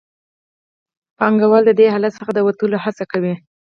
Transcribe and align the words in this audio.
پانګوال 1.17 1.63
د 1.65 1.71
دې 1.79 1.87
حالت 1.93 2.11
څخه 2.19 2.31
د 2.33 2.39
وتلو 2.47 2.77
هڅه 2.85 3.03
کوي 3.11 3.33